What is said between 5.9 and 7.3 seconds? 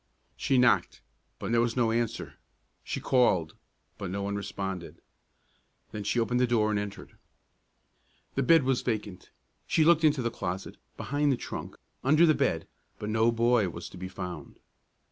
Then she opened the door and entered.